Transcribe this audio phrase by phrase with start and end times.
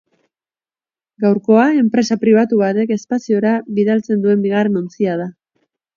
[1.25, 5.29] Gaurkoa enpresa pribatu batek espaziora bidaltzen duen bigarren ontzia da.